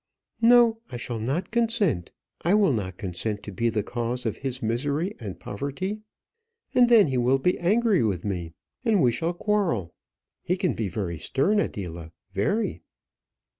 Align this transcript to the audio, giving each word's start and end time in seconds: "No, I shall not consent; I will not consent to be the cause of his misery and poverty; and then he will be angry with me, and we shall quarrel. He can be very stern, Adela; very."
"No, 0.41 0.79
I 0.91 0.97
shall 0.97 1.19
not 1.19 1.51
consent; 1.51 2.09
I 2.41 2.55
will 2.55 2.73
not 2.73 2.97
consent 2.97 3.43
to 3.43 3.51
be 3.51 3.69
the 3.69 3.83
cause 3.83 4.25
of 4.25 4.37
his 4.37 4.59
misery 4.59 5.15
and 5.19 5.39
poverty; 5.39 5.99
and 6.73 6.89
then 6.89 7.05
he 7.05 7.19
will 7.19 7.37
be 7.37 7.59
angry 7.59 8.03
with 8.03 8.25
me, 8.25 8.53
and 8.83 8.99
we 9.03 9.11
shall 9.11 9.33
quarrel. 9.35 9.93
He 10.41 10.57
can 10.57 10.73
be 10.73 10.87
very 10.87 11.19
stern, 11.19 11.59
Adela; 11.59 12.11
very." 12.33 12.81